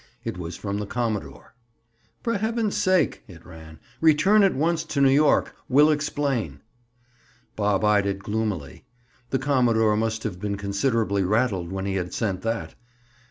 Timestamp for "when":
11.71-11.85